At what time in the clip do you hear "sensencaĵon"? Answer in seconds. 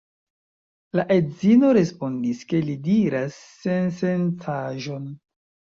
3.63-5.11